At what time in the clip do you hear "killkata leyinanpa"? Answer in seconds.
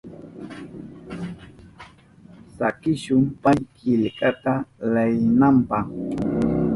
3.75-5.79